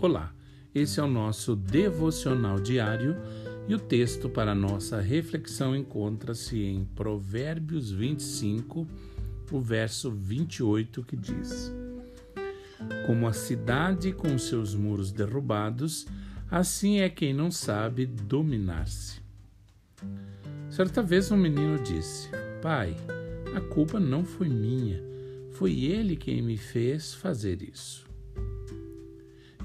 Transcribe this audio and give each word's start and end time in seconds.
Olá, 0.00 0.32
esse 0.72 1.00
é 1.00 1.02
o 1.02 1.08
nosso 1.08 1.56
devocional 1.56 2.60
diário 2.60 3.16
e 3.66 3.74
o 3.74 3.80
texto 3.80 4.28
para 4.28 4.54
nossa 4.54 5.00
reflexão 5.00 5.74
encontra-se 5.74 6.62
em 6.62 6.84
Provérbios 6.94 7.90
25, 7.90 8.86
o 9.50 9.60
verso 9.60 10.08
28, 10.12 11.02
que 11.02 11.16
diz: 11.16 11.74
Como 13.06 13.26
a 13.26 13.32
cidade 13.32 14.12
com 14.12 14.38
seus 14.38 14.72
muros 14.72 15.10
derrubados, 15.10 16.06
assim 16.48 17.00
é 17.00 17.08
quem 17.08 17.34
não 17.34 17.50
sabe 17.50 18.06
dominar-se. 18.06 19.20
Certa 20.70 21.02
vez 21.02 21.32
um 21.32 21.36
menino 21.36 21.76
disse: 21.82 22.28
Pai, 22.62 22.96
a 23.52 23.60
culpa 23.60 23.98
não 23.98 24.24
foi 24.24 24.48
minha, 24.48 25.02
foi 25.50 25.86
ele 25.86 26.14
quem 26.14 26.40
me 26.40 26.56
fez 26.56 27.14
fazer 27.14 27.62
isso. 27.62 28.07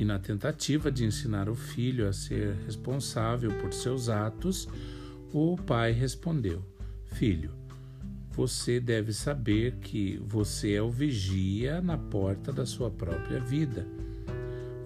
E 0.00 0.04
na 0.04 0.18
tentativa 0.18 0.90
de 0.90 1.04
ensinar 1.04 1.50
o 1.50 1.54
filho 1.54 2.08
a 2.08 2.12
ser 2.14 2.54
responsável 2.64 3.52
por 3.58 3.70
seus 3.70 4.08
atos, 4.08 4.66
o 5.30 5.58
pai 5.58 5.92
respondeu: 5.92 6.64
Filho, 7.04 7.52
você 8.30 8.80
deve 8.80 9.12
saber 9.12 9.76
que 9.76 10.16
você 10.24 10.72
é 10.72 10.82
o 10.82 10.90
vigia 10.90 11.82
na 11.82 11.98
porta 11.98 12.50
da 12.50 12.64
sua 12.64 12.90
própria 12.90 13.40
vida. 13.40 13.86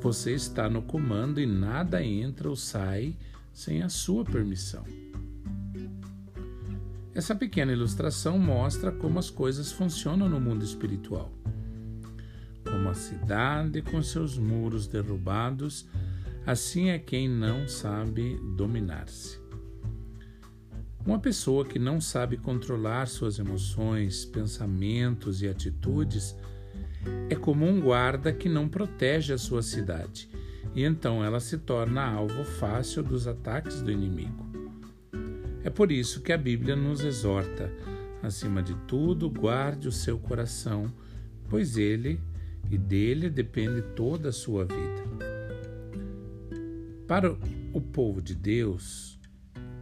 Você 0.00 0.32
está 0.32 0.68
no 0.68 0.82
comando 0.82 1.40
e 1.40 1.46
nada 1.46 2.04
entra 2.04 2.48
ou 2.48 2.56
sai 2.56 3.16
sem 3.52 3.82
a 3.82 3.88
sua 3.88 4.24
permissão. 4.24 4.84
Essa 7.14 7.36
pequena 7.36 7.72
ilustração 7.72 8.36
mostra 8.36 8.90
como 8.90 9.20
as 9.20 9.30
coisas 9.30 9.70
funcionam 9.70 10.28
no 10.28 10.40
mundo 10.40 10.64
espiritual 10.64 11.30
cidade 12.94 13.82
com 13.82 14.02
seus 14.02 14.38
muros 14.38 14.86
derrubados, 14.86 15.86
assim 16.46 16.90
é 16.90 16.98
quem 16.98 17.28
não 17.28 17.68
sabe 17.68 18.38
dominar-se. 18.56 19.38
Uma 21.06 21.18
pessoa 21.18 21.66
que 21.66 21.78
não 21.78 22.00
sabe 22.00 22.38
controlar 22.38 23.06
suas 23.06 23.38
emoções, 23.38 24.24
pensamentos 24.24 25.42
e 25.42 25.48
atitudes 25.48 26.34
é 27.28 27.34
como 27.34 27.66
um 27.66 27.78
guarda 27.78 28.32
que 28.32 28.48
não 28.48 28.68
protege 28.68 29.34
a 29.34 29.38
sua 29.38 29.62
cidade, 29.62 30.30
e 30.74 30.82
então 30.82 31.22
ela 31.22 31.40
se 31.40 31.58
torna 31.58 32.02
alvo 32.02 32.42
fácil 32.44 33.02
dos 33.02 33.26
ataques 33.26 33.82
do 33.82 33.90
inimigo. 33.90 34.46
É 35.62 35.68
por 35.68 35.92
isso 35.92 36.22
que 36.22 36.32
a 36.32 36.38
Bíblia 36.38 36.74
nos 36.74 37.02
exorta, 37.02 37.70
acima 38.22 38.62
de 38.62 38.74
tudo, 38.86 39.28
guarde 39.28 39.88
o 39.88 39.92
seu 39.92 40.18
coração, 40.18 40.90
pois 41.48 41.76
ele 41.76 42.18
e 42.70 42.78
dele 42.78 43.30
depende 43.30 43.82
toda 43.94 44.28
a 44.30 44.32
sua 44.32 44.64
vida. 44.64 45.04
Para 47.06 47.36
o 47.72 47.80
povo 47.80 48.22
de 48.22 48.34
Deus, 48.34 49.20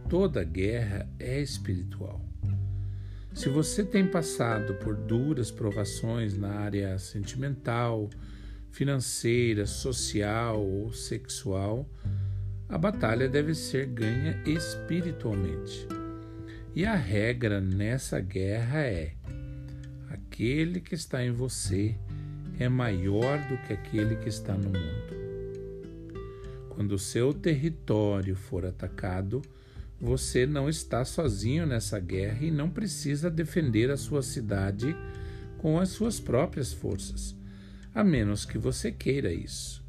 toda 0.09 0.43
guerra 0.43 1.09
é 1.19 1.41
espiritual. 1.41 2.21
Se 3.33 3.49
você 3.49 3.83
tem 3.83 4.05
passado 4.05 4.75
por 4.75 4.95
duras 4.95 5.49
provações 5.49 6.37
na 6.37 6.49
área 6.49 6.99
sentimental, 6.99 8.09
financeira, 8.69 9.65
social 9.65 10.63
ou 10.63 10.93
sexual, 10.93 11.89
a 12.69 12.77
batalha 12.77 13.29
deve 13.29 13.55
ser 13.55 13.87
ganha 13.87 14.41
espiritualmente. 14.45 15.87
E 16.75 16.85
a 16.85 16.95
regra 16.95 17.61
nessa 17.61 18.19
guerra 18.19 18.81
é: 18.81 19.13
aquele 20.09 20.81
que 20.81 20.95
está 20.95 21.23
em 21.23 21.31
você 21.31 21.95
é 22.59 22.69
maior 22.69 23.39
do 23.47 23.57
que 23.57 23.73
aquele 23.73 24.15
que 24.15 24.29
está 24.29 24.53
no 24.53 24.69
mundo. 24.69 25.23
Quando 26.69 26.93
o 26.93 26.99
seu 26.99 27.33
território 27.33 28.35
for 28.35 28.65
atacado, 28.65 29.41
você 29.99 30.45
não 30.45 30.67
está 30.67 31.05
sozinho 31.05 31.65
nessa 31.65 31.99
guerra 31.99 32.45
e 32.45 32.51
não 32.51 32.69
precisa 32.69 33.29
defender 33.29 33.89
a 33.89 33.97
sua 33.97 34.21
cidade 34.21 34.95
com 35.57 35.79
as 35.79 35.89
suas 35.89 36.19
próprias 36.19 36.73
forças, 36.73 37.35
a 37.93 38.03
menos 38.03 38.45
que 38.45 38.57
você 38.57 38.91
queira 38.91 39.31
isso. 39.31 39.83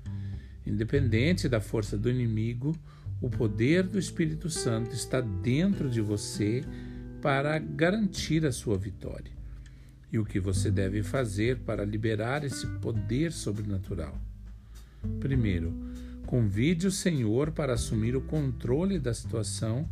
Independente 0.67 1.49
da 1.49 1.61
força 1.61 1.99
do 1.99 2.11
inimigo, 2.11 2.77
o 3.21 3.29
poder 3.29 3.83
do 3.83 3.99
Espírito 3.99 4.49
Santo 4.49 4.95
está 4.95 5.21
dentro 5.21 5.91
de 5.91 6.01
você 6.01 6.63
para 7.21 7.59
garantir 7.59 8.45
a 8.47 8.53
sua 8.53 8.77
vitória 8.79 9.44
e 10.15 10.19
o 10.19 10.25
que 10.25 10.39
você 10.39 10.71
deve 10.71 11.03
fazer 11.03 11.59
para 11.59 11.85
liberar 11.85 12.45
esse 12.45 12.65
poder 12.79 13.33
sobrenatural. 13.33 14.17
Primeiro, 15.19 15.75
convide 16.25 16.87
o 16.87 16.93
Senhor 16.93 17.51
para 17.51 17.75
assumir 17.75 18.15
o 18.15 18.21
controle 18.21 19.01
da 19.01 19.13
situação 19.13 19.89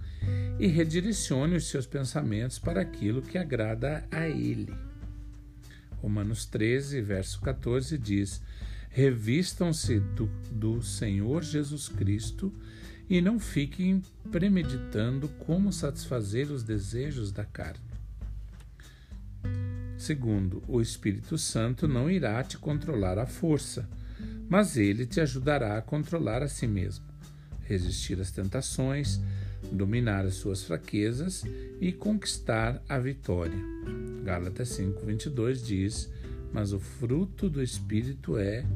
e 0.60 0.68
redirecione 0.68 1.56
os 1.56 1.68
seus 1.68 1.86
pensamentos 1.86 2.56
para 2.56 2.80
aquilo 2.80 3.20
que 3.20 3.36
agrada 3.36 4.06
a 4.12 4.28
Ele. 4.28 4.72
Romanos 6.00 6.46
13, 6.46 7.00
verso 7.00 7.40
14 7.40 7.98
diz: 7.98 8.40
Revistam-se 8.90 9.98
do, 9.98 10.30
do 10.52 10.80
Senhor 10.82 11.42
Jesus 11.42 11.88
Cristo 11.88 12.52
e 13.10 13.20
não 13.20 13.40
fiquem 13.40 14.00
premeditando 14.30 15.28
como 15.40 15.72
satisfazer 15.72 16.48
os 16.52 16.62
desejos 16.62 17.32
da 17.32 17.44
carne. 17.44 17.91
Segundo, 20.02 20.64
o 20.66 20.80
Espírito 20.80 21.38
Santo 21.38 21.86
não 21.86 22.10
irá 22.10 22.42
te 22.42 22.58
controlar 22.58 23.18
à 23.18 23.24
força, 23.24 23.88
mas 24.48 24.76
ele 24.76 25.06
te 25.06 25.20
ajudará 25.20 25.78
a 25.78 25.80
controlar 25.80 26.42
a 26.42 26.48
si 26.48 26.66
mesmo, 26.66 27.04
resistir 27.60 28.20
às 28.20 28.32
tentações, 28.32 29.20
dominar 29.70 30.26
as 30.26 30.34
suas 30.34 30.64
fraquezas 30.64 31.44
e 31.80 31.92
conquistar 31.92 32.82
a 32.88 32.98
vitória. 32.98 33.64
Gálatas 34.24 34.70
5:22 34.70 35.64
diz: 35.64 36.10
"Mas 36.52 36.72
o 36.72 36.80
fruto 36.80 37.48
do 37.48 37.62
espírito 37.62 38.36
é 38.36 38.66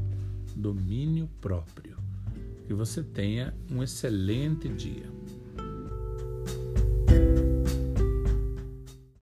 domínio 0.55 1.29
próprio". 1.41 1.97
Que 2.69 2.73
você 2.73 3.03
tenha 3.03 3.53
um 3.69 3.83
excelente 3.83 4.69
dia. 4.69 5.16